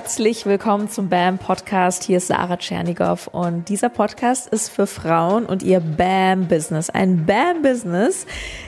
[0.00, 2.04] Herzlich willkommen zum BAM Podcast.
[2.04, 6.88] Hier ist Sarah Tschernigow und dieser Podcast ist für Frauen und ihr BAM Business.
[6.88, 8.24] Ein BAM Business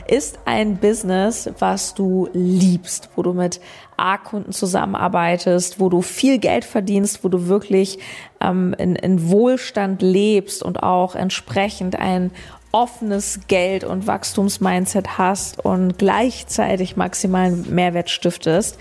[0.08, 3.60] ist ein Business, was du liebst, wo du mit
[3.96, 8.00] A-Kunden zusammenarbeitest, wo du viel Geld verdienst, wo du wirklich
[8.40, 12.32] ähm, in, in Wohlstand lebst und auch entsprechend ein
[12.72, 18.78] offenes Geld- und Wachstumsmindset hast und gleichzeitig maximalen Mehrwert stiftest.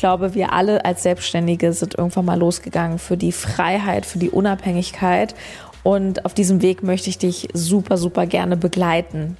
[0.00, 4.30] Ich glaube, wir alle als Selbstständige sind irgendwann mal losgegangen für die Freiheit, für die
[4.30, 5.34] Unabhängigkeit.
[5.82, 9.36] Und auf diesem Weg möchte ich dich super, super gerne begleiten.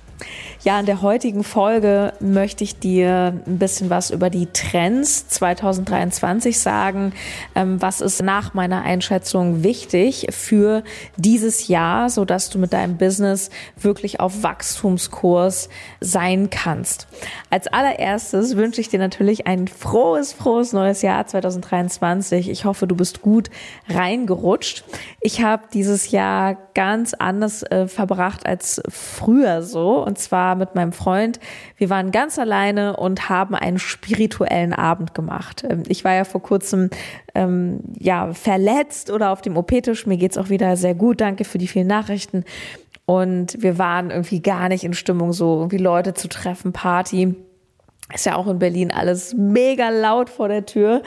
[0.62, 6.58] Ja, in der heutigen Folge möchte ich dir ein bisschen was über die Trends 2023
[6.58, 7.12] sagen.
[7.54, 10.84] Ähm, was ist nach meiner Einschätzung wichtig für
[11.16, 17.06] dieses Jahr, so dass du mit deinem Business wirklich auf Wachstumskurs sein kannst.
[17.48, 22.50] Als allererstes wünsche ich dir natürlich ein frohes, frohes neues Jahr 2023.
[22.50, 23.48] Ich hoffe, du bist gut
[23.88, 24.84] reingerutscht.
[25.22, 30.04] Ich habe dieses Jahr ganz anders äh, verbracht als früher so.
[30.10, 31.38] Und zwar war mit meinem Freund.
[31.76, 35.64] Wir waren ganz alleine und haben einen spirituellen Abend gemacht.
[35.68, 36.90] Ähm, ich war ja vor kurzem
[37.34, 40.06] ähm, ja verletzt oder auf dem OP-Tisch.
[40.06, 41.20] Mir geht's auch wieder sehr gut.
[41.20, 42.44] Danke für die vielen Nachrichten.
[43.06, 47.36] Und wir waren irgendwie gar nicht in Stimmung, so irgendwie Leute zu treffen, Party.
[48.14, 51.02] Ist ja auch in Berlin alles mega laut vor der Tür.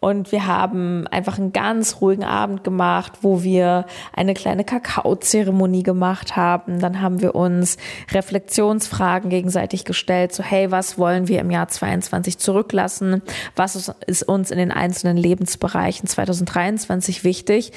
[0.00, 6.36] Und wir haben einfach einen ganz ruhigen Abend gemacht, wo wir eine kleine Kakaozeremonie gemacht
[6.36, 6.80] haben.
[6.80, 7.76] Dann haben wir uns
[8.12, 10.32] Reflexionsfragen gegenseitig gestellt.
[10.32, 13.22] So, hey, was wollen wir im Jahr 22 zurücklassen?
[13.56, 17.72] Was ist uns in den einzelnen Lebensbereichen 2023 wichtig?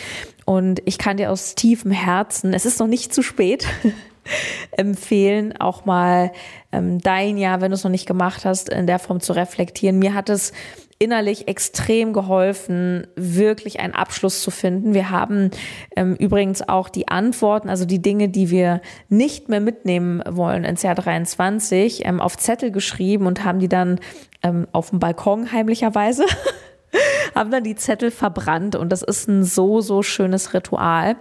[0.45, 3.65] Und ich kann dir aus tiefem Herzen, es ist noch nicht zu spät,
[4.71, 6.31] empfehlen, auch mal
[6.71, 9.99] ähm, dein Jahr, wenn du es noch nicht gemacht hast, in der Form zu reflektieren.
[9.99, 10.53] Mir hat es
[11.01, 14.93] innerlich extrem geholfen, wirklich einen Abschluss zu finden.
[14.93, 15.49] Wir haben
[15.95, 20.83] ähm, übrigens auch die Antworten, also die Dinge, die wir nicht mehr mitnehmen wollen ins
[20.83, 23.99] Jahr 23, ähm, auf Zettel geschrieben und haben die dann
[24.43, 26.25] ähm, auf dem Balkon heimlicherweise
[27.35, 31.15] haben dann die Zettel verbrannt und das ist ein so, so schönes Ritual.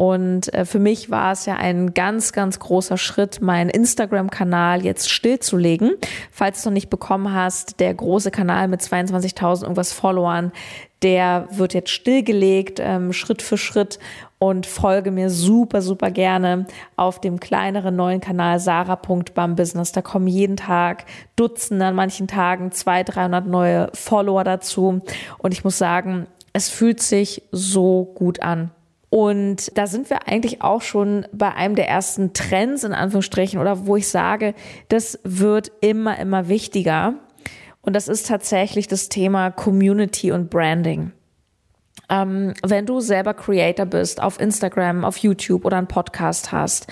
[0.00, 5.10] Und äh, für mich war es ja ein ganz, ganz großer Schritt, meinen Instagram-Kanal jetzt
[5.10, 5.92] stillzulegen.
[6.32, 10.52] Falls du noch nicht bekommen hast, der große Kanal mit 22.000 irgendwas Followern,
[11.02, 13.98] der wird jetzt stillgelegt, ähm, Schritt für Schritt
[14.38, 16.64] und folge mir super, super gerne
[16.96, 19.92] auf dem kleineren neuen Kanal sarah.bambusiness.
[19.92, 21.04] Da kommen jeden Tag
[21.36, 25.02] Dutzende, an manchen Tagen 200, 300 neue Follower dazu.
[25.36, 28.70] Und ich muss sagen, es fühlt sich so gut an.
[29.10, 33.86] Und da sind wir eigentlich auch schon bei einem der ersten Trends in Anführungsstrichen oder
[33.86, 34.54] wo ich sage,
[34.88, 37.14] das wird immer, immer wichtiger.
[37.82, 41.12] Und das ist tatsächlich das Thema Community und Branding.
[42.10, 46.88] Ähm, wenn du selber Creator bist, auf Instagram, auf YouTube oder einen Podcast hast,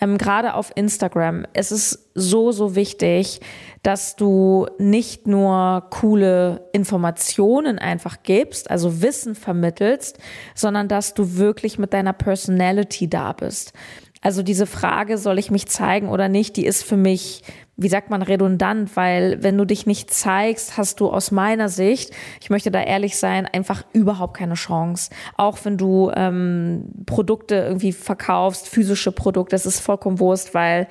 [0.00, 3.40] ähm, gerade auf Instagram, es ist so, so wichtig,
[3.82, 10.18] dass du nicht nur coole Informationen einfach gibst, also Wissen vermittelst,
[10.54, 13.72] sondern dass du wirklich mit deiner Personality da bist.
[14.20, 17.42] Also diese Frage, soll ich mich zeigen oder nicht, die ist für mich,
[17.80, 22.10] wie sagt man, redundant, weil wenn du dich nicht zeigst, hast du aus meiner Sicht,
[22.40, 25.10] ich möchte da ehrlich sein, einfach überhaupt keine Chance.
[25.36, 30.88] Auch wenn du ähm, Produkte irgendwie verkaufst, physische Produkte, das ist vollkommen Wurst, weil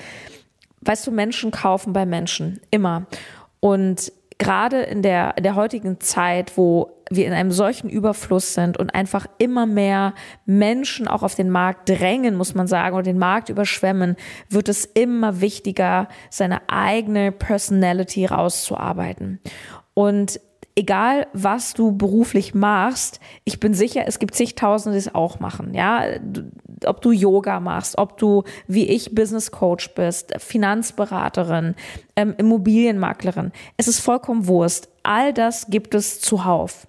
[0.79, 2.61] weißt du, Menschen kaufen bei Menschen.
[2.71, 3.05] Immer.
[3.59, 8.77] Und gerade in der, in der heutigen Zeit, wo wir in einem solchen Überfluss sind
[8.77, 10.13] und einfach immer mehr
[10.45, 14.15] Menschen auch auf den Markt drängen, muss man sagen, oder den Markt überschwemmen,
[14.49, 19.39] wird es immer wichtiger, seine eigene Personality rauszuarbeiten.
[19.93, 20.39] Und
[20.75, 25.73] egal was du beruflich machst, ich bin sicher, es gibt zigtausende, die es auch machen.
[25.73, 26.03] Ja,
[26.85, 31.75] ob du Yoga machst, ob du wie ich Business Coach bist, Finanzberaterin,
[32.15, 33.51] ähm, Immobilienmaklerin.
[33.77, 34.89] Es ist vollkommen Wurst.
[35.03, 36.87] All das gibt es zuhauf.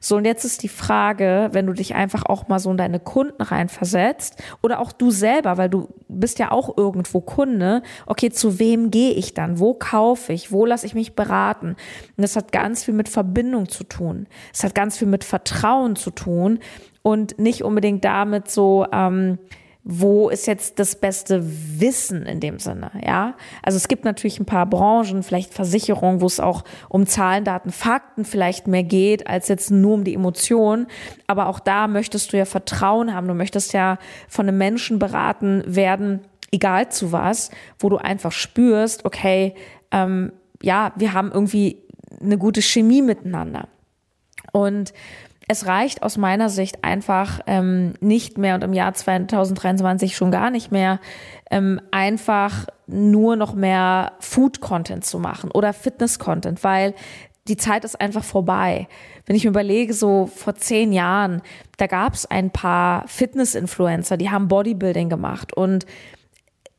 [0.00, 3.00] So, und jetzt ist die Frage, wenn du dich einfach auch mal so in deine
[3.00, 8.58] Kunden reinversetzt oder auch du selber, weil du bist ja auch irgendwo Kunde, okay, zu
[8.58, 9.58] wem gehe ich dann?
[9.58, 10.52] Wo kaufe ich?
[10.52, 11.70] Wo lasse ich mich beraten?
[12.16, 14.26] Und das hat ganz viel mit Verbindung zu tun.
[14.52, 16.60] Es hat ganz viel mit Vertrauen zu tun
[17.06, 19.38] und nicht unbedingt damit so, ähm,
[19.84, 23.36] wo ist jetzt das beste Wissen in dem Sinne, ja?
[23.62, 27.70] Also es gibt natürlich ein paar Branchen, vielleicht Versicherungen, wo es auch um Zahlen, Daten,
[27.70, 30.88] Fakten vielleicht mehr geht, als jetzt nur um die Emotionen.
[31.28, 33.28] Aber auch da möchtest du ja Vertrauen haben.
[33.28, 39.04] Du möchtest ja von einem Menschen beraten werden, egal zu was, wo du einfach spürst,
[39.04, 39.54] okay,
[39.92, 41.84] ähm, ja, wir haben irgendwie
[42.20, 43.68] eine gute Chemie miteinander.
[44.50, 44.92] Und
[45.48, 50.50] es reicht aus meiner Sicht einfach ähm, nicht mehr und im Jahr 2023 schon gar
[50.50, 50.98] nicht mehr,
[51.50, 56.94] ähm, einfach nur noch mehr Food-Content zu machen oder Fitness-Content, weil
[57.46, 58.88] die Zeit ist einfach vorbei.
[59.24, 61.42] Wenn ich mir überlege, so vor zehn Jahren,
[61.76, 65.86] da gab es ein paar Fitness-Influencer, die haben Bodybuilding gemacht und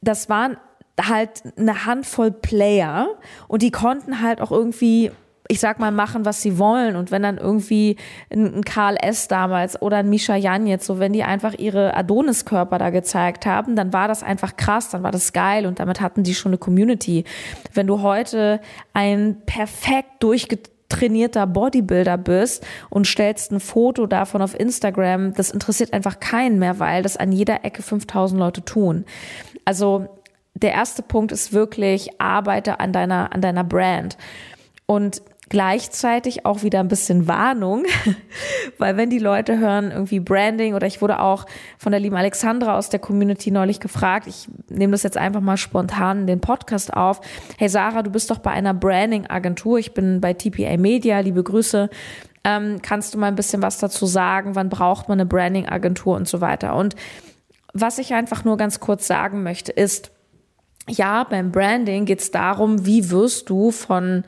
[0.01, 0.57] das waren
[1.01, 3.07] halt eine Handvoll Player
[3.47, 5.11] und die konnten halt auch irgendwie
[5.47, 6.95] ich sag mal, machen, was sie wollen.
[6.95, 7.97] Und wenn dann irgendwie
[8.31, 9.27] ein Karl S.
[9.27, 13.75] damals oder ein Misha Jan jetzt, so wenn die einfach ihre Adoniskörper da gezeigt haben,
[13.75, 16.57] dann war das einfach krass, dann war das geil und damit hatten die schon eine
[16.57, 17.23] Community.
[17.73, 18.59] Wenn du heute
[18.93, 26.19] ein perfekt durchgetrainierter Bodybuilder bist und stellst ein Foto davon auf Instagram, das interessiert einfach
[26.19, 29.05] keinen mehr, weil das an jeder Ecke 5000 Leute tun.
[29.65, 30.07] Also
[30.55, 34.17] der erste Punkt ist wirklich, arbeite an deiner, an deiner Brand.
[34.87, 37.85] Und gleichzeitig auch wieder ein bisschen Warnung,
[38.77, 41.45] weil wenn die Leute hören irgendwie Branding oder ich wurde auch
[41.77, 45.57] von der lieben Alexandra aus der Community neulich gefragt, ich nehme das jetzt einfach mal
[45.57, 47.21] spontan in den Podcast auf,
[47.57, 51.89] hey Sarah, du bist doch bei einer Branding-Agentur, ich bin bei TPA Media, liebe Grüße,
[52.43, 56.27] ähm, kannst du mal ein bisschen was dazu sagen, wann braucht man eine Branding-Agentur und
[56.27, 56.75] so weiter?
[56.75, 56.95] Und
[57.73, 60.11] was ich einfach nur ganz kurz sagen möchte ist,
[60.89, 64.23] ja, beim Branding geht es darum, wie wirst du von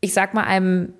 [0.00, 0.94] ich sag mal, einem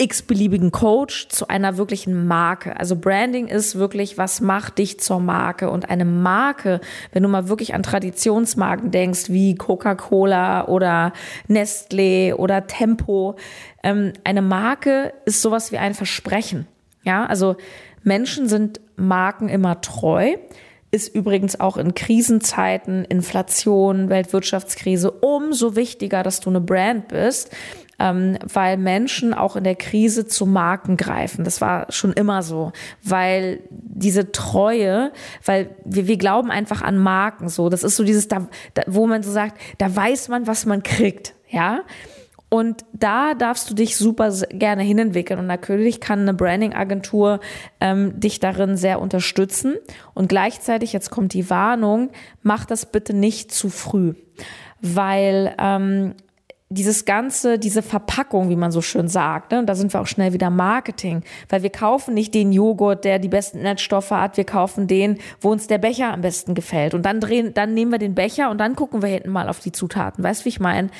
[0.00, 2.78] x-beliebigen Coach zu einer wirklichen Marke.
[2.78, 5.70] Also Branding ist wirklich, was macht dich zur Marke?
[5.70, 6.80] Und eine Marke,
[7.12, 11.12] wenn du mal wirklich an Traditionsmarken denkst, wie Coca-Cola oder
[11.48, 13.34] Nestlé oder Tempo,
[13.82, 16.68] ähm, eine Marke ist sowas wie ein Versprechen.
[17.02, 17.56] Ja, also
[18.04, 20.36] Menschen sind Marken immer treu
[20.90, 27.50] ist übrigens auch in Krisenzeiten, Inflation, Weltwirtschaftskrise umso wichtiger, dass du eine Brand bist,
[27.98, 31.44] ähm, weil Menschen auch in der Krise zu Marken greifen.
[31.44, 32.72] Das war schon immer so,
[33.02, 35.12] weil diese Treue,
[35.44, 37.68] weil wir, wir glauben einfach an Marken so.
[37.68, 40.82] Das ist so dieses, da, da, wo man so sagt, da weiß man, was man
[40.82, 41.80] kriegt, ja.
[42.50, 45.38] Und da darfst du dich super gerne hinentwickeln.
[45.38, 47.40] Und natürlich kann eine Branding-Agentur
[47.78, 49.74] ähm, dich darin sehr unterstützen.
[50.14, 52.10] Und gleichzeitig, jetzt kommt die Warnung,
[52.42, 54.14] mach das bitte nicht zu früh.
[54.80, 56.14] Weil ähm,
[56.70, 59.58] dieses ganze, diese Verpackung, wie man so schön sagt, ne?
[59.58, 63.18] und da sind wir auch schnell wieder Marketing, weil wir kaufen nicht den Joghurt, der
[63.18, 66.92] die besten Netzstoffe hat, wir kaufen den, wo uns der Becher am besten gefällt.
[66.92, 69.60] Und dann drehen, dann nehmen wir den Becher und dann gucken wir hinten mal auf
[69.60, 70.22] die Zutaten.
[70.22, 70.90] Weißt du, wie ich meine?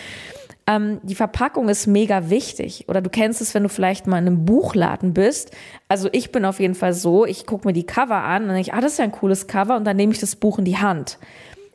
[0.67, 2.87] Ähm, die Verpackung ist mega wichtig.
[2.89, 5.51] Oder du kennst es, wenn du vielleicht mal in einem Buchladen bist.
[5.89, 8.73] Also ich bin auf jeden Fall so, ich gucke mir die Cover an und denke
[8.73, 10.79] ah, das ist ja ein cooles Cover und dann nehme ich das Buch in die
[10.79, 11.19] Hand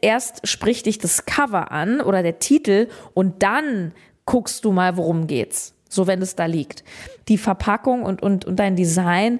[0.04, 3.94] erst spricht dich das Cover an oder der Titel und dann
[4.26, 5.74] guckst du mal, worum geht's.
[5.90, 6.84] So, wenn es da liegt.
[7.28, 9.40] Die Verpackung und, und, und dein Design,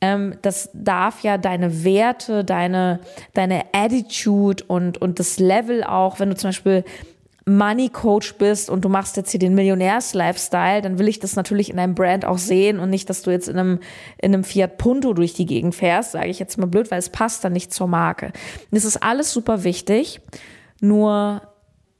[0.00, 3.00] ähm, das darf ja deine Werte, deine,
[3.34, 6.84] deine Attitude und, und das Level auch, wenn du zum Beispiel
[7.44, 11.70] Money Coach bist und du machst jetzt hier den Millionärs-Lifestyle, dann will ich das natürlich
[11.70, 13.80] in deinem Brand auch sehen und nicht, dass du jetzt in einem,
[14.18, 17.10] in einem Fiat Punto durch die Gegend fährst, sage ich jetzt mal blöd, weil es
[17.10, 18.32] passt dann nicht zur Marke.
[18.70, 20.20] Das ist alles super wichtig,
[20.80, 21.42] nur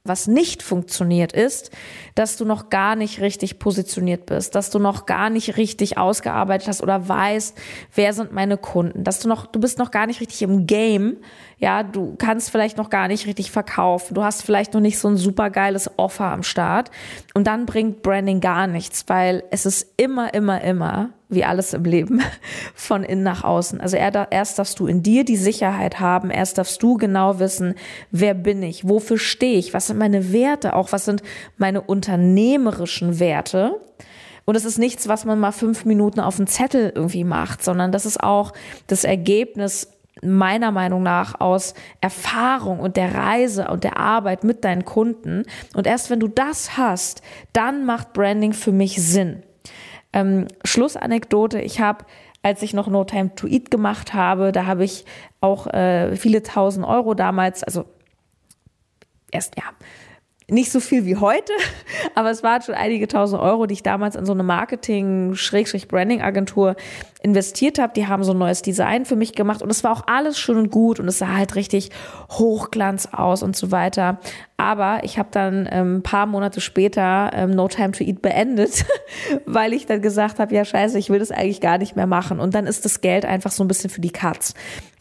[0.05, 1.71] was nicht funktioniert ist,
[2.13, 6.67] dass du noch gar nicht richtig positioniert bist, dass du noch gar nicht richtig ausgearbeitet
[6.67, 7.57] hast oder weißt,
[7.95, 11.17] wer sind meine Kunden, dass du noch, du bist noch gar nicht richtig im Game,
[11.57, 15.07] ja, du kannst vielleicht noch gar nicht richtig verkaufen, du hast vielleicht noch nicht so
[15.07, 16.91] ein super geiles Offer am Start
[17.33, 21.83] und dann bringt Branding gar nichts, weil es ist immer, immer, immer wie alles im
[21.83, 22.21] Leben,
[22.75, 23.81] von innen nach außen.
[23.81, 27.75] Also erst darfst du in dir die Sicherheit haben, erst darfst du genau wissen,
[28.11, 31.23] wer bin ich, wofür stehe ich, was sind meine Werte, auch was sind
[31.57, 33.79] meine unternehmerischen Werte.
[34.45, 37.91] Und es ist nichts, was man mal fünf Minuten auf dem Zettel irgendwie macht, sondern
[37.91, 38.51] das ist auch
[38.87, 39.87] das Ergebnis
[40.21, 45.43] meiner Meinung nach aus Erfahrung und der Reise und der Arbeit mit deinen Kunden.
[45.75, 47.21] Und erst wenn du das hast,
[47.51, 49.43] dann macht Branding für mich Sinn.
[50.13, 52.05] Ähm, Schlussanekdote, ich habe,
[52.41, 55.05] als ich noch No Time to Eat gemacht habe, da habe ich
[55.41, 57.85] auch äh, viele tausend Euro damals, also
[59.31, 59.63] erst ja,
[60.49, 61.53] nicht so viel wie heute,
[62.15, 66.75] aber es waren schon einige tausend Euro, die ich damals in so eine Marketing-Branding-Agentur
[67.23, 67.93] investiert habe.
[67.95, 70.57] Die haben so ein neues Design für mich gemacht und es war auch alles schön
[70.57, 71.89] und gut und es sah halt richtig
[72.29, 74.19] Hochglanz aus und so weiter.
[74.57, 78.85] Aber ich habe dann ähm, ein paar Monate später ähm, No Time to Eat beendet,
[79.45, 82.39] weil ich dann gesagt habe, ja scheiße, ich will das eigentlich gar nicht mehr machen.
[82.39, 84.53] Und dann ist das Geld einfach so ein bisschen für die Katz.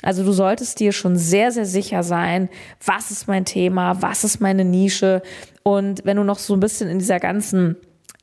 [0.03, 2.49] Also du solltest dir schon sehr, sehr sicher sein,
[2.85, 5.23] was ist mein Thema, was ist meine Nische.
[5.65, 7.77] Und wenn du noch so ein bisschen in dieser ganzen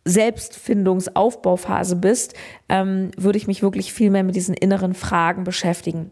[0.09, 2.33] Selbstfindungsaufbauphase bist,
[2.67, 6.11] ähm, würde ich mich wirklich viel mehr mit diesen inneren Fragen beschäftigen.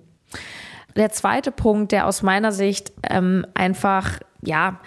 [0.95, 4.79] Der zweite Punkt, der aus meiner Sicht ähm, einfach, ja,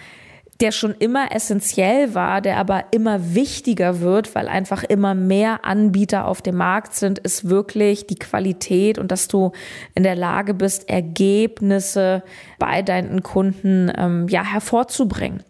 [0.61, 6.27] der schon immer essentiell war, der aber immer wichtiger wird, weil einfach immer mehr Anbieter
[6.27, 9.53] auf dem Markt sind, ist wirklich die Qualität und dass du
[9.95, 12.21] in der Lage bist, Ergebnisse
[12.59, 15.41] bei deinen Kunden ähm, ja hervorzubringen.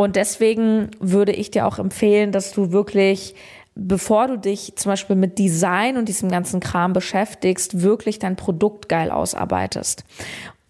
[0.00, 3.34] Und deswegen würde ich dir auch empfehlen, dass du wirklich
[3.78, 8.88] bevor du dich zum Beispiel mit Design und diesem ganzen Kram beschäftigst, wirklich dein Produkt
[8.88, 10.04] geil ausarbeitest.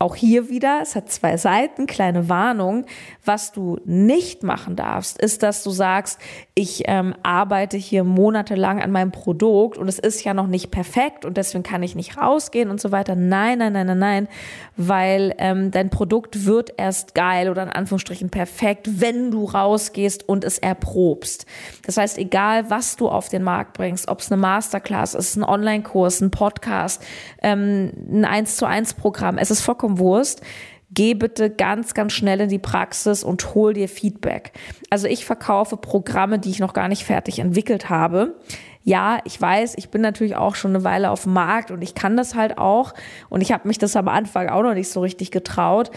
[0.00, 2.86] Auch hier wieder, es hat zwei Seiten, kleine Warnung.
[3.24, 6.20] Was du nicht machen darfst, ist, dass du sagst,
[6.54, 11.24] ich ähm, arbeite hier monatelang an meinem Produkt und es ist ja noch nicht perfekt
[11.24, 13.16] und deswegen kann ich nicht rausgehen und so weiter.
[13.16, 14.28] Nein, nein, nein, nein, nein,
[14.76, 20.44] weil ähm, dein Produkt wird erst geil oder in Anführungsstrichen perfekt, wenn du rausgehst und
[20.44, 21.44] es erprobst.
[21.84, 25.42] Das heißt, egal was du auf den Markt bringst, ob es eine Masterclass ist, ein
[25.42, 27.04] Online-Kurs, ein Podcast,
[27.42, 30.42] ähm, ein 1 zu 1 Programm, es ist vollkommen vollkommen Wurst.
[30.90, 34.52] Geh bitte ganz, ganz schnell in die Praxis und hol dir Feedback.
[34.88, 38.36] Also ich verkaufe Programme, die ich noch gar nicht fertig entwickelt habe.
[38.84, 41.94] Ja, ich weiß, ich bin natürlich auch schon eine Weile auf dem Markt und ich
[41.94, 42.94] kann das halt auch.
[43.28, 45.90] Und ich habe mich das am Anfang auch noch nicht so richtig getraut.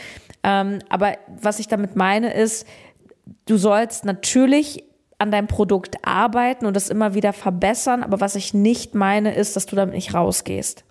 [0.44, 2.68] Ähm, aber was ich damit meine ist,
[3.46, 4.84] du sollst natürlich
[5.22, 8.02] an deinem Produkt arbeiten und das immer wieder verbessern.
[8.02, 10.84] Aber was ich nicht meine, ist, dass du damit nicht rausgehst.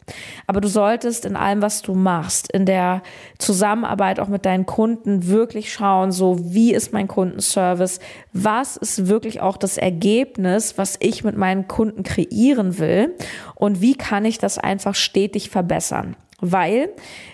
[0.46, 3.02] Aber du solltest in allem, was du machst, in der
[3.38, 7.99] Zusammenarbeit auch mit deinen Kunden wirklich schauen, so wie ist mein Kundenservice?
[8.32, 13.16] Was ist wirklich auch das Ergebnis, was ich mit meinen Kunden kreieren will?
[13.56, 16.14] Und wie kann ich das einfach stetig verbessern?
[16.40, 16.90] Weil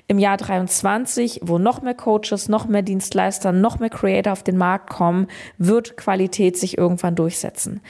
[0.08, 4.56] im Jahr 23, wo noch mehr Coaches, noch mehr Dienstleister, noch mehr Creator auf den
[4.56, 7.80] Markt kommen, wird Qualität sich irgendwann durchsetzen.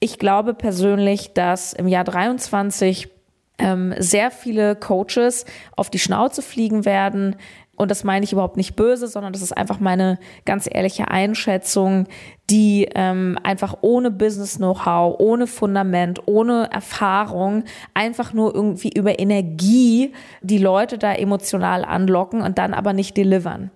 [0.00, 3.08] Ich glaube persönlich, dass im Jahr 23
[3.58, 7.36] ähm, sehr viele Coaches auf die Schnauze fliegen werden,
[7.76, 12.06] und das meine ich überhaupt nicht böse, sondern das ist einfach meine ganz ehrliche Einschätzung,
[12.50, 17.64] die ähm, einfach ohne Business-Know-how, ohne Fundament, ohne Erfahrung,
[17.94, 23.70] einfach nur irgendwie über Energie die Leute da emotional anlocken und dann aber nicht delivern.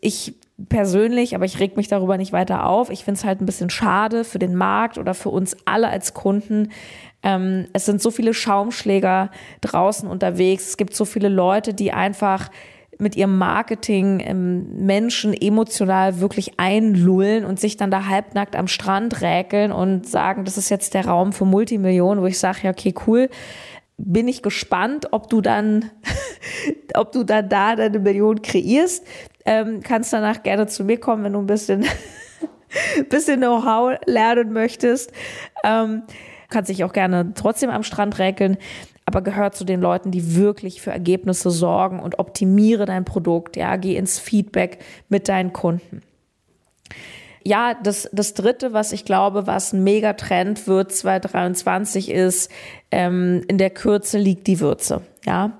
[0.00, 0.34] Ich
[0.68, 2.90] persönlich, aber ich reg mich darüber nicht weiter auf.
[2.90, 6.14] Ich finde es halt ein bisschen schade für den Markt oder für uns alle als
[6.14, 6.70] Kunden.
[7.22, 10.68] Ähm, es sind so viele Schaumschläger draußen unterwegs.
[10.68, 12.50] Es gibt so viele Leute, die einfach
[12.98, 19.20] mit ihrem Marketing ähm, Menschen emotional wirklich einlullen und sich dann da halbnackt am Strand
[19.20, 22.94] räkeln und sagen, das ist jetzt der Raum für Multimillionen, wo ich sage, ja, okay,
[23.06, 23.28] cool.
[23.98, 25.90] Bin ich gespannt, ob du dann,
[26.94, 29.06] ob du dann da deine Million kreierst.
[29.44, 31.84] Ähm, kannst danach gerne zu mir kommen, wenn du ein bisschen,
[33.08, 35.12] bisschen Know-how lernen möchtest.
[35.64, 36.02] Ähm,
[36.48, 38.58] kannst dich auch gerne trotzdem am Strand räkeln
[39.06, 43.56] aber gehört zu den Leuten, die wirklich für Ergebnisse sorgen und optimiere dein Produkt.
[43.56, 46.02] Ja, geh ins Feedback mit deinen Kunden.
[47.44, 52.50] Ja, das, das dritte, was ich glaube, was ein Megatrend wird 2023 ist,
[52.90, 55.02] ähm, in der Kürze liegt die Würze.
[55.24, 55.56] Ja,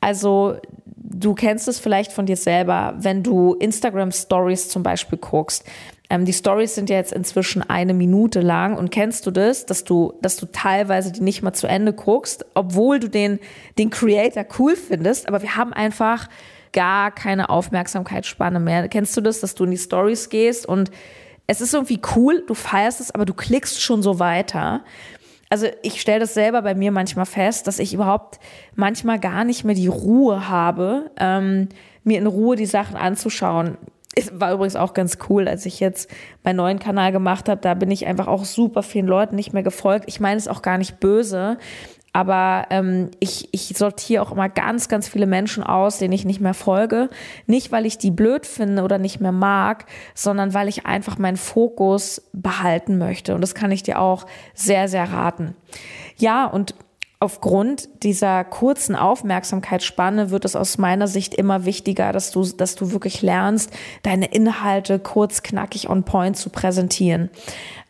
[0.00, 0.56] also
[0.96, 5.64] du kennst es vielleicht von dir selber, wenn du Instagram Stories zum Beispiel guckst
[6.10, 9.84] ähm, die Stories sind ja jetzt inzwischen eine Minute lang und kennst du das, dass
[9.84, 13.38] du, dass du teilweise die nicht mal zu Ende guckst, obwohl du den,
[13.78, 16.28] den Creator cool findest, aber wir haben einfach
[16.72, 18.88] gar keine Aufmerksamkeitsspanne mehr.
[18.88, 20.90] Kennst du das, dass du in die Stories gehst und
[21.46, 24.84] es ist irgendwie cool, du feierst es, aber du klickst schon so weiter.
[25.50, 28.38] Also ich stelle das selber bei mir manchmal fest, dass ich überhaupt
[28.74, 31.70] manchmal gar nicht mehr die Ruhe habe, ähm,
[32.04, 33.78] mir in Ruhe die Sachen anzuschauen
[34.32, 36.10] war übrigens auch ganz cool, als ich jetzt
[36.42, 37.60] meinen neuen Kanal gemacht habe.
[37.60, 40.04] Da bin ich einfach auch super vielen Leuten nicht mehr gefolgt.
[40.08, 41.58] Ich meine es auch gar nicht böse,
[42.12, 46.40] aber ähm, ich, ich sortiere auch immer ganz, ganz viele Menschen aus, denen ich nicht
[46.40, 47.10] mehr folge.
[47.46, 49.84] Nicht, weil ich die blöd finde oder nicht mehr mag,
[50.14, 53.34] sondern weil ich einfach meinen Fokus behalten möchte.
[53.34, 55.54] Und das kann ich dir auch sehr, sehr raten.
[56.16, 56.74] Ja, und
[57.20, 62.92] aufgrund dieser kurzen Aufmerksamkeitsspanne wird es aus meiner Sicht immer wichtiger, dass du, dass du
[62.92, 63.70] wirklich lernst,
[64.02, 67.28] deine Inhalte kurz, knackig on point zu präsentieren.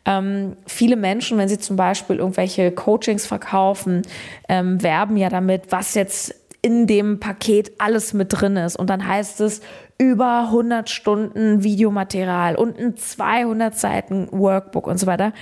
[0.05, 4.01] Ähm, viele Menschen, wenn sie zum Beispiel irgendwelche Coachings verkaufen,
[4.47, 8.75] ähm, werben ja damit, was jetzt in dem Paket alles mit drin ist.
[8.75, 9.61] Und dann heißt es
[9.97, 15.33] über 100 Stunden Videomaterial und ein 200 Seiten Workbook und so weiter.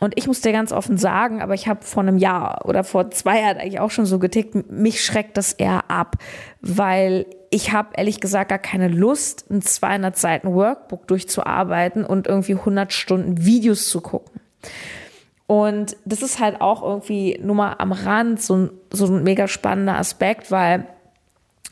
[0.00, 3.10] Und ich muss dir ganz offen sagen, aber ich habe vor einem Jahr oder vor
[3.10, 6.16] zwei Jahren eigentlich auch schon so getickt, mich schreckt das eher ab,
[6.62, 12.54] weil ich habe ehrlich gesagt gar keine Lust, ein 200 Seiten Workbook durchzuarbeiten und irgendwie
[12.54, 14.40] 100 Stunden Videos zu gucken.
[15.46, 19.48] Und das ist halt auch irgendwie nur mal am Rand so ein, so ein mega
[19.48, 20.86] spannender Aspekt, weil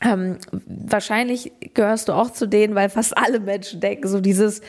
[0.01, 4.61] ähm, wahrscheinlich gehörst du auch zu denen, weil fast alle Menschen denken so dieses,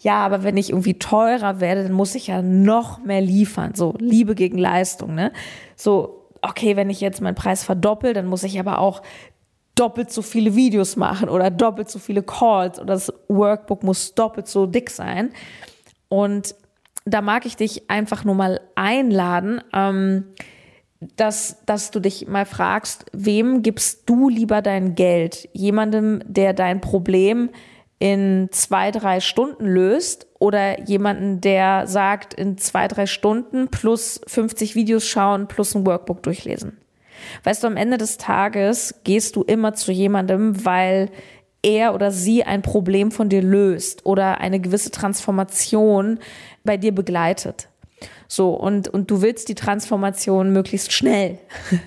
[0.00, 3.74] ja, aber wenn ich irgendwie teurer werde, dann muss ich ja noch mehr liefern.
[3.74, 5.32] So Liebe gegen Leistung, ne?
[5.76, 9.02] So, okay, wenn ich jetzt meinen Preis verdoppel, dann muss ich aber auch
[9.74, 14.48] doppelt so viele Videos machen oder doppelt so viele Calls oder das Workbook muss doppelt
[14.48, 15.30] so dick sein.
[16.08, 16.54] Und
[17.04, 20.24] da mag ich dich einfach nur mal einladen, ähm,
[21.00, 25.48] dass, dass du dich mal fragst, wem gibst du lieber dein Geld?
[25.52, 27.50] Jemandem, der dein Problem
[28.00, 34.74] in zwei, drei Stunden löst oder jemanden, der sagt, in zwei, drei Stunden plus 50
[34.74, 36.78] Videos schauen plus ein Workbook durchlesen.
[37.42, 41.10] Weißt du, am Ende des Tages gehst du immer zu jemandem, weil
[41.62, 46.20] er oder sie ein Problem von dir löst oder eine gewisse Transformation
[46.62, 47.68] bei dir begleitet.
[48.28, 51.38] So, und, und du willst die Transformation möglichst schnell.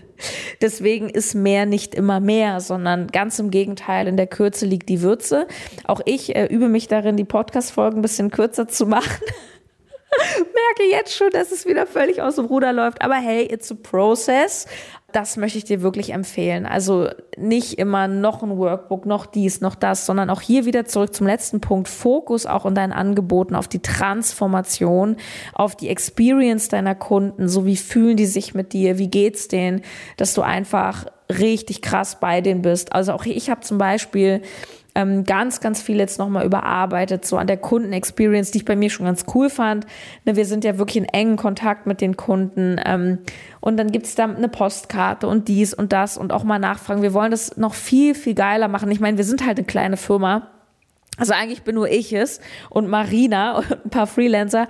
[0.61, 5.01] Deswegen ist mehr nicht immer mehr, sondern ganz im Gegenteil, in der Kürze liegt die
[5.01, 5.47] Würze.
[5.85, 9.23] Auch ich äh, übe mich darin, die Podcast-Folgen ein bisschen kürzer zu machen.
[10.37, 13.01] Merke jetzt schon, dass es wieder völlig aus dem Ruder läuft.
[13.01, 14.67] Aber hey, it's a process
[15.15, 16.65] das möchte ich dir wirklich empfehlen.
[16.65, 21.13] Also nicht immer noch ein Workbook, noch dies, noch das, sondern auch hier wieder zurück
[21.13, 21.87] zum letzten Punkt.
[21.87, 25.17] Fokus auch in deinen Angeboten auf die Transformation,
[25.53, 27.47] auf die Experience deiner Kunden.
[27.47, 28.97] So wie fühlen die sich mit dir?
[28.97, 29.81] Wie geht's denen?
[30.17, 32.93] Dass du einfach richtig krass bei denen bist.
[32.93, 34.41] Also auch ich habe zum Beispiel
[34.95, 38.89] ähm, ganz, ganz viel jetzt nochmal überarbeitet, so an der Kundenexperience, die ich bei mir
[38.89, 39.85] schon ganz cool fand.
[40.25, 42.79] Ne, wir sind ja wirklich in engen Kontakt mit den Kunden.
[42.83, 43.19] Ähm,
[43.61, 47.03] und dann gibt's da eine Postkarte und dies und das und auch mal nachfragen.
[47.03, 48.91] Wir wollen das noch viel, viel geiler machen.
[48.91, 50.47] Ich meine, wir sind halt eine kleine Firma.
[51.17, 54.67] Also eigentlich bin nur ich es und Marina und ein paar Freelancer.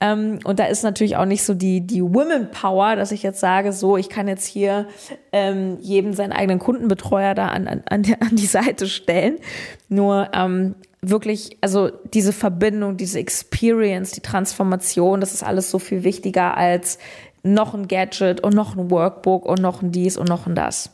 [0.00, 3.40] Ähm, und da ist natürlich auch nicht so die, die Women Power, dass ich jetzt
[3.40, 4.86] sage, so, ich kann jetzt hier
[5.32, 9.36] ähm, jedem seinen eigenen Kundenbetreuer da an, an, an, die, Seite stellen.
[9.88, 16.04] Nur ähm, wirklich, also diese Verbindung, diese Experience, die Transformation, das ist alles so viel
[16.04, 16.98] wichtiger als
[17.54, 20.90] noch ein Gadget und noch ein Workbook und noch ein dies und noch ein das.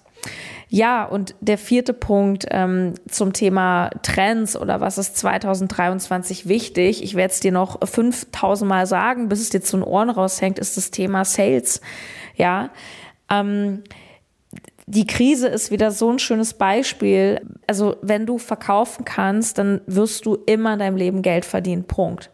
[0.68, 7.14] Ja, und der vierte Punkt ähm, zum Thema Trends oder was ist 2023 wichtig, ich
[7.14, 10.78] werde es dir noch 5000 Mal sagen, bis es dir zu den Ohren raushängt, ist
[10.78, 11.82] das Thema Sales.
[12.36, 12.70] Ja,
[13.28, 13.82] ähm,
[14.86, 17.40] die Krise ist wieder so ein schönes Beispiel.
[17.66, 21.84] Also wenn du verkaufen kannst, dann wirst du immer in deinem Leben Geld verdienen.
[21.84, 22.30] Punkt.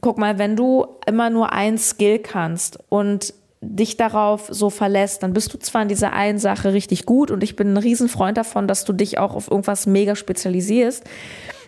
[0.00, 5.34] Guck mal, wenn du immer nur ein Skill kannst und dich darauf so verlässt, dann
[5.34, 8.66] bist du zwar in dieser einen Sache richtig gut und ich bin ein Riesenfreund davon,
[8.66, 11.04] dass du dich auch auf irgendwas mega spezialisierst.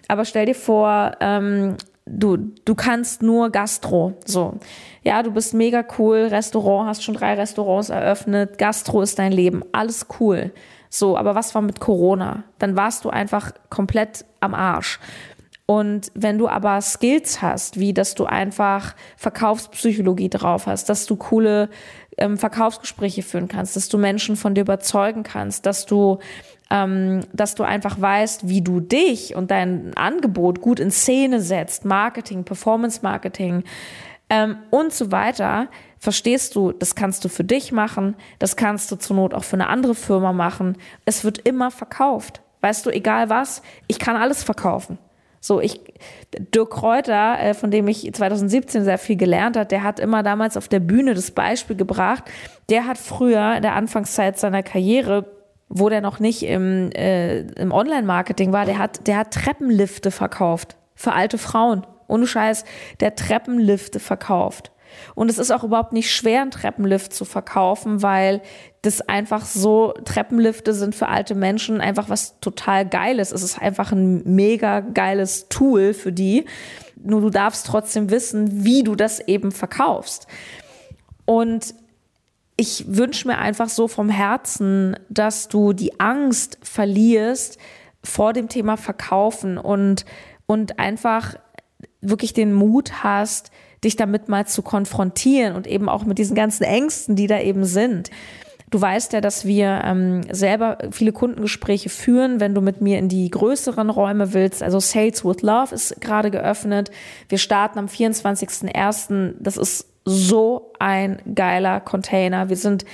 [0.09, 1.77] Aber stell dir vor, ähm,
[2.07, 4.15] du, du kannst nur Gastro.
[4.25, 4.59] So.
[5.03, 9.63] Ja, du bist mega cool, Restaurant, hast schon drei Restaurants eröffnet, Gastro ist dein Leben,
[9.73, 10.53] alles cool.
[10.89, 12.45] So, aber was war mit Corona?
[12.59, 15.01] Dann warst du einfach komplett am Arsch.
[15.73, 21.17] Und wenn du aber Skills hast, wie dass du einfach Verkaufspsychologie drauf hast, dass du
[21.17, 21.71] coole
[22.19, 26.19] ähm, Verkaufsgespräche führen kannst, dass du Menschen von dir überzeugen kannst, dass du
[26.71, 31.87] ähm, dass du einfach weißt, wie du dich und dein Angebot gut in Szene setzt,
[31.87, 33.65] Marketing, Performance Marketing
[34.29, 38.97] ähm, und so weiter, verstehst du, das kannst du für dich machen, das kannst du
[38.97, 40.77] zur Not auch für eine andere Firma machen.
[41.07, 42.43] Es wird immer verkauft.
[42.61, 44.99] Weißt du, egal was, ich kann alles verkaufen.
[45.45, 45.81] So, ich,
[46.55, 50.57] Dirk Kräuter, äh, von dem ich 2017 sehr viel gelernt hat, der hat immer damals
[50.57, 52.25] auf der Bühne das Beispiel gebracht.
[52.71, 55.27] Der hat früher in der Anfangszeit seiner Karriere
[55.75, 60.77] wo der noch nicht im, äh, im Online-Marketing war, der hat, der hat Treppenlifte verkauft
[60.95, 61.87] für alte Frauen.
[62.09, 62.67] Ohne Scheiß,
[63.01, 64.72] der Treppenlifte verkauft.
[65.15, 68.43] Und es ist auch überhaupt nicht schwer, einen Treppenlift zu verkaufen, weil
[68.83, 73.33] das einfach so, Treppenlifte sind für alte Menschen einfach was total Geiles.
[73.33, 76.47] Es ist einfach ein mega geiles Tool für die.
[76.97, 80.27] Nur du darfst trotzdem wissen, wie du das eben verkaufst.
[81.25, 81.75] Und
[82.57, 87.59] ich wünsche mir einfach so vom Herzen, dass du die Angst verlierst
[88.05, 90.05] vor dem Thema Verkaufen und,
[90.47, 91.37] und einfach
[92.01, 93.51] wirklich den Mut hast,
[93.85, 97.65] dich damit mal zu konfrontieren und eben auch mit diesen ganzen Ängsten, die da eben
[97.65, 98.11] sind.
[98.73, 103.11] Du weißt ja, dass wir ähm, selber viele Kundengespräche führen, wenn du mit mir in
[103.11, 104.63] die größeren Räume willst.
[104.63, 106.91] Also Sales with Love ist gerade geöffnet.
[107.29, 109.35] Wir starten am 24.01.
[109.41, 112.49] Das ist so ein geiler Container.
[112.49, 112.87] Wir sind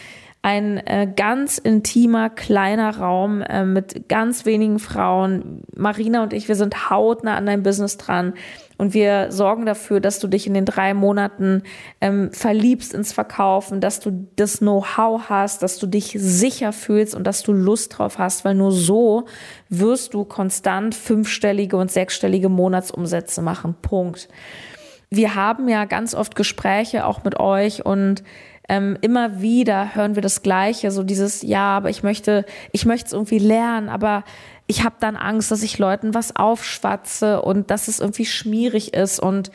[0.43, 5.63] ein äh, ganz intimer, kleiner Raum äh, mit ganz wenigen Frauen.
[5.77, 8.35] Marina und ich, wir sind hautnah an deinem Business dran.
[8.79, 11.65] Und wir sorgen dafür, dass du dich in den drei Monaten
[12.01, 17.27] ähm, verliebst ins Verkaufen, dass du das Know-how hast, dass du dich sicher fühlst und
[17.27, 19.27] dass du Lust drauf hast, weil nur so
[19.69, 23.75] wirst du konstant fünfstellige und sechsstellige Monatsumsätze machen.
[23.83, 24.29] Punkt.
[25.11, 28.23] Wir haben ja ganz oft Gespräche auch mit euch und
[28.69, 33.07] ähm, immer wieder hören wir das Gleiche, so dieses, ja, aber ich möchte, ich möchte
[33.07, 34.25] es irgendwie lernen, aber
[34.69, 39.19] ich habe dann Angst, dass ich Leuten was aufschwatze und dass es irgendwie schmierig ist.
[39.19, 39.51] Und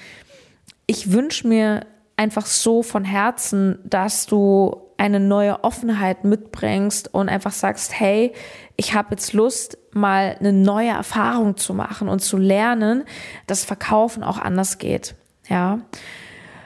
[0.88, 1.86] ich wünsche mir
[2.18, 8.34] einfach so von Herzen, dass du eine neue Offenheit mitbringst und einfach sagst, hey,
[8.76, 13.04] ich habe jetzt Lust, mal eine neue Erfahrung zu machen und zu lernen,
[13.46, 15.14] dass Verkaufen auch anders geht.
[15.48, 15.80] Ja.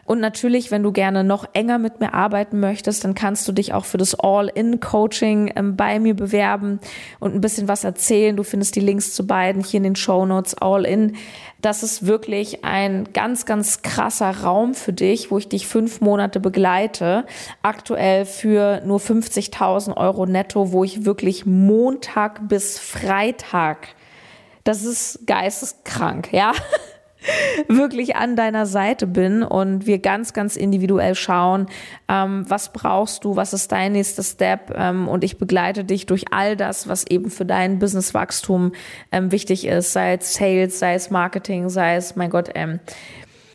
[0.07, 3.73] Und natürlich, wenn du gerne noch enger mit mir arbeiten möchtest, dann kannst du dich
[3.73, 6.79] auch für das All-In-Coaching ähm, bei mir bewerben
[7.19, 8.35] und ein bisschen was erzählen.
[8.35, 10.55] Du findest die Links zu beiden hier in den Show Notes.
[10.55, 11.17] All-In,
[11.61, 16.39] das ist wirklich ein ganz, ganz krasser Raum für dich, wo ich dich fünf Monate
[16.39, 17.25] begleite.
[17.61, 23.89] Aktuell für nur 50.000 Euro netto, wo ich wirklich Montag bis Freitag
[24.67, 26.51] das ist geisteskrank, ja.
[27.67, 31.67] wirklich an deiner Seite bin und wir ganz, ganz individuell schauen,
[32.07, 36.25] ähm, was brauchst du, was ist dein nächster Step ähm, und ich begleite dich durch
[36.31, 38.73] all das, was eben für dein Businesswachstum
[39.11, 42.79] ähm, wichtig ist, sei es Sales, sei es Marketing, sei es, mein Gott, ähm,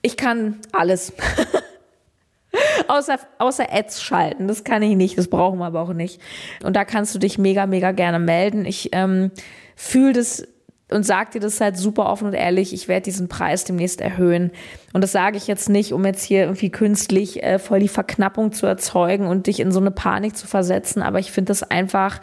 [0.03, 1.13] ich kann alles.
[2.89, 4.49] außer, außer Ads schalten.
[4.49, 6.21] Das kann ich nicht, das brauchen wir aber auch nicht.
[6.65, 8.65] Und da kannst du dich mega, mega gerne melden.
[8.65, 9.31] Ich ähm,
[9.77, 10.47] fühle das
[10.93, 14.51] und sag dir das halt super offen und ehrlich, ich werde diesen Preis demnächst erhöhen.
[14.93, 18.53] Und das sage ich jetzt nicht, um jetzt hier irgendwie künstlich äh, voll die Verknappung
[18.53, 22.21] zu erzeugen und dich in so eine Panik zu versetzen, aber ich finde das einfach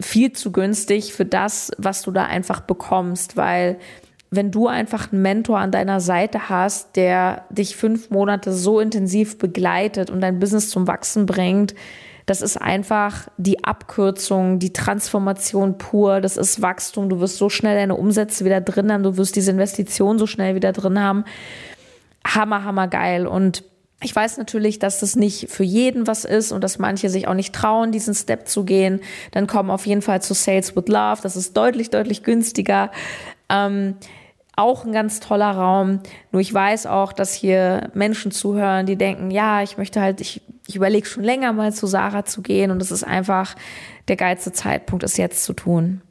[0.00, 3.78] viel zu günstig für das, was du da einfach bekommst, weil
[4.30, 9.38] wenn du einfach einen Mentor an deiner Seite hast, der dich fünf Monate so intensiv
[9.38, 11.74] begleitet und dein Business zum Wachsen bringt,
[12.28, 16.20] das ist einfach die Abkürzung, die Transformation pur.
[16.20, 17.08] Das ist Wachstum.
[17.08, 19.02] Du wirst so schnell deine Umsätze wieder drin haben.
[19.02, 21.24] Du wirst diese Investition so schnell wieder drin haben.
[22.26, 23.26] Hammer, hammer geil.
[23.26, 23.64] Und
[24.02, 27.34] ich weiß natürlich, dass das nicht für jeden was ist und dass manche sich auch
[27.34, 29.00] nicht trauen, diesen Step zu gehen.
[29.30, 31.22] Dann kommen auf jeden Fall zu Sales with Love.
[31.22, 32.92] Das ist deutlich, deutlich günstiger.
[33.48, 33.94] Ähm,
[34.58, 36.00] auch ein ganz toller Raum.
[36.32, 40.42] Nur ich weiß auch, dass hier Menschen zuhören, die denken, ja, ich möchte halt, ich,
[40.66, 43.54] ich überlege schon länger mal zu Sarah zu gehen und es ist einfach
[44.08, 46.02] der geilste Zeitpunkt, es jetzt zu tun.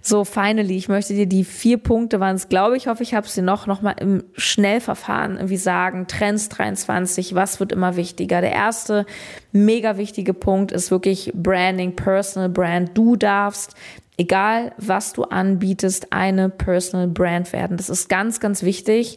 [0.00, 3.26] So, finally, ich möchte dir die vier Punkte waren es, glaube ich, hoffe, ich habe
[3.26, 6.06] sie noch, noch mal im Schnellverfahren irgendwie sagen.
[6.06, 8.40] Trends 23, was wird immer wichtiger?
[8.40, 9.04] Der erste
[9.50, 12.96] mega wichtige Punkt ist wirklich Branding, Personal Brand.
[12.96, 13.74] Du darfst
[14.18, 17.78] egal was du anbietest, eine Personal Brand werden.
[17.78, 19.16] Das ist ganz, ganz wichtig.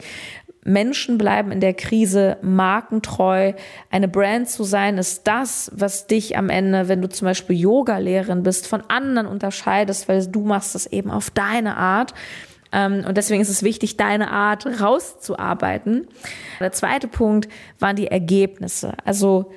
[0.63, 3.53] Menschen bleiben in der Krise markentreu.
[3.89, 8.43] Eine Brand zu sein, ist das, was dich am Ende, wenn du zum Beispiel Yoga-Lehrerin
[8.43, 12.13] bist, von anderen unterscheidest, weil du machst das eben auf deine Art.
[12.71, 16.07] Ähm, und deswegen ist es wichtig, deine Art rauszuarbeiten.
[16.60, 18.93] Der zweite Punkt waren die Ergebnisse.
[19.03, 19.51] Also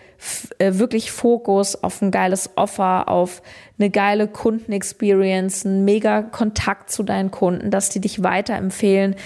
[0.59, 3.42] äh, wirklich Fokus auf ein geiles Offer, auf
[3.79, 9.16] eine geile Kundenexperience, einen mega Kontakt zu deinen Kunden, dass die dich weiterempfehlen.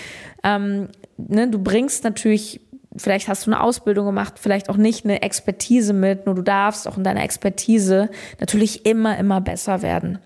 [0.44, 2.61] Ähm, ne, du bringst natürlich
[2.96, 6.88] vielleicht hast du eine Ausbildung gemacht, vielleicht auch nicht eine Expertise mit, nur du darfst
[6.88, 10.18] auch in deiner Expertise natürlich immer, immer besser werden.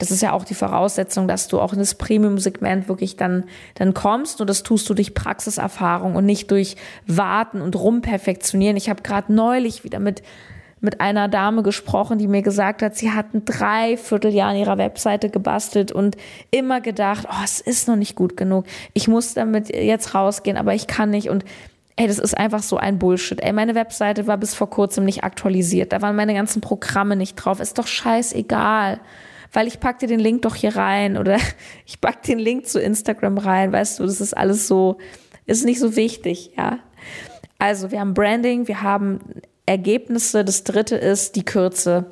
[0.00, 3.92] Das ist ja auch die Voraussetzung, dass du auch in das Premium-Segment wirklich dann, dann
[3.92, 8.78] kommst und das tust du durch Praxiserfahrung und nicht durch Warten und Rumperfektionieren.
[8.78, 10.22] Ich habe gerade neulich wieder mit
[10.82, 15.28] mit einer Dame gesprochen, die mir gesagt hat, sie hat ein Dreivierteljahr an ihrer Webseite
[15.28, 16.16] gebastelt und
[16.50, 18.64] immer gedacht, oh, es ist noch nicht gut genug.
[18.94, 21.28] Ich muss damit jetzt rausgehen, aber ich kann nicht.
[21.28, 21.44] Und
[21.96, 23.42] Ey, das ist einfach so ein Bullshit.
[23.42, 25.92] Ey, meine Webseite war bis vor kurzem nicht aktualisiert.
[25.92, 27.60] Da waren meine ganzen Programme nicht drauf.
[27.60, 29.00] Ist doch scheißegal.
[29.52, 31.38] Weil ich pack dir den Link doch hier rein oder
[31.86, 33.72] ich pack den Link zu Instagram rein.
[33.72, 34.98] Weißt du, das ist alles so,
[35.46, 36.78] ist nicht so wichtig, ja.
[37.58, 39.20] Also, wir haben Branding, wir haben
[39.70, 40.44] Ergebnisse.
[40.44, 42.06] Das dritte ist die Kürze.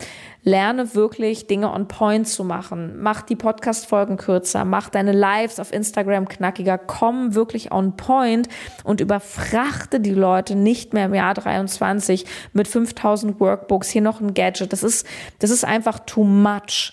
[0.45, 3.03] Lerne wirklich Dinge on point zu machen.
[3.03, 4.65] Mach die Podcast-Folgen kürzer.
[4.65, 6.79] Mach deine Lives auf Instagram knackiger.
[6.79, 8.49] Komm wirklich on point
[8.85, 13.91] und überfrachte die Leute nicht mehr im Jahr 23 mit 5000 Workbooks.
[13.91, 14.73] Hier noch ein Gadget.
[14.73, 15.07] Das ist,
[15.41, 16.93] das ist einfach too much.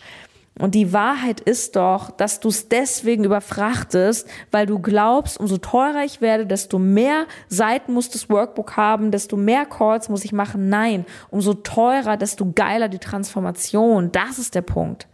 [0.57, 6.05] Und die Wahrheit ist doch, dass du es deswegen überfrachtest, weil du glaubst, umso teurer
[6.05, 10.69] ich werde, desto mehr Seiten muss das Workbook haben, desto mehr Calls muss ich machen.
[10.69, 14.13] Nein, umso teurer, desto geiler die Transformation.
[14.13, 15.07] Das ist der Punkt.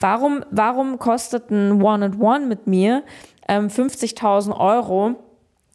[0.00, 3.04] Warum, warum kostet ein One-and-One mit mir
[3.48, 5.16] ähm, 50.000 Euro?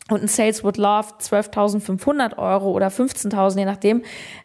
[0.10, 4.02] und ein Sales with Love 12.500 Euro oder 15.000, je nachdem.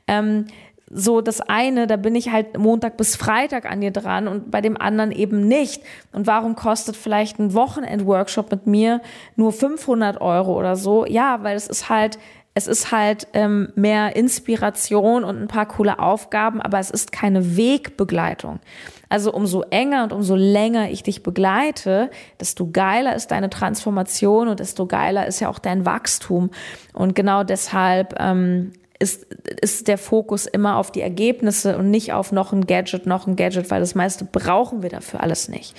[0.06, 0.46] Ähm,
[0.90, 4.60] so das eine, da bin ich halt Montag bis Freitag an dir dran und bei
[4.60, 5.82] dem anderen eben nicht.
[6.12, 9.00] Und warum kostet vielleicht ein Wochenend-Workshop mit mir
[9.36, 11.06] nur 500 Euro oder so?
[11.06, 12.18] Ja, weil es ist halt
[12.56, 17.56] es ist halt ähm, mehr Inspiration und ein paar coole Aufgaben, aber es ist keine
[17.56, 18.60] Wegbegleitung.
[19.08, 24.60] Also umso enger und umso länger ich dich begleite, desto geiler ist deine Transformation und
[24.60, 26.50] desto geiler ist ja auch dein Wachstum.
[26.92, 29.26] Und genau deshalb ähm, ist,
[29.60, 33.36] ist der Fokus immer auf die Ergebnisse und nicht auf noch ein Gadget, noch ein
[33.36, 35.74] Gadget, weil das meiste brauchen wir dafür alles nicht.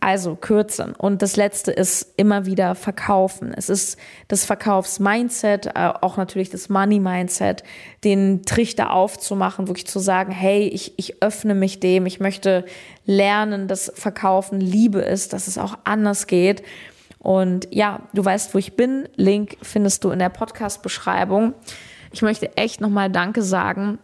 [0.00, 0.96] Also kürzen.
[0.96, 3.54] Und das letzte ist immer wieder verkaufen.
[3.56, 7.62] Es ist das Verkaufsmindset, äh, auch natürlich das Money-Mindset,
[8.02, 12.64] den Trichter aufzumachen, wirklich zu sagen, hey, ich, ich öffne mich dem, ich möchte
[13.06, 16.64] lernen, dass Verkaufen Liebe ist, dass es auch anders geht.
[17.20, 19.08] Und ja, du weißt, wo ich bin.
[19.14, 21.54] Link findest du in der Podcast-Beschreibung.
[22.12, 23.98] Ich möchte echt nochmal Danke sagen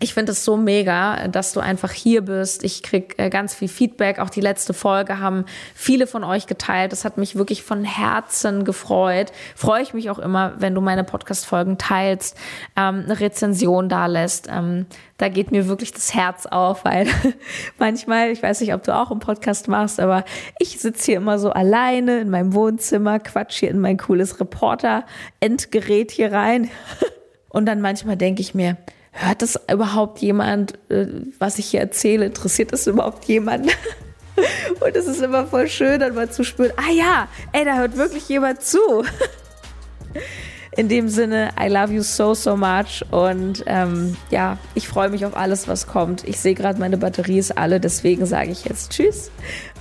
[0.00, 2.64] ich finde es so mega, dass du einfach hier bist.
[2.64, 4.18] Ich krieg äh, ganz viel Feedback.
[4.18, 6.92] Auch die letzte Folge haben viele von euch geteilt.
[6.92, 9.32] Das hat mich wirklich von Herzen gefreut.
[9.54, 12.36] Freue ich mich auch immer, wenn du meine Podcast-Folgen teilst,
[12.76, 14.48] ähm, eine Rezension da lässt.
[14.50, 14.86] Ähm,
[15.18, 17.06] da geht mir wirklich das Herz auf, weil
[17.78, 20.24] manchmal, ich weiß nicht, ob du auch einen Podcast machst, aber
[20.58, 26.10] ich sitze hier immer so alleine in meinem Wohnzimmer, quatsch hier in mein cooles Reporter-Endgerät
[26.10, 26.70] hier rein.
[27.54, 28.76] Und dann manchmal denke ich mir,
[29.12, 31.06] hört das überhaupt jemand, äh,
[31.38, 32.26] was ich hier erzähle?
[32.26, 33.66] Interessiert das überhaupt jemand?
[34.80, 37.96] Und es ist immer voll schön, dann mal zu spüren, ah ja, ey, da hört
[37.96, 38.78] wirklich jemand zu.
[40.76, 43.04] In dem Sinne, I love you so, so much.
[43.12, 46.26] Und ähm, ja, ich freue mich auf alles, was kommt.
[46.26, 49.30] Ich sehe gerade, meine Batterie ist alle, deswegen sage ich jetzt Tschüss,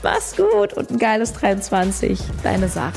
[0.04, 2.20] mach's gut und ein geiles 23.
[2.44, 2.94] Deine Sarah.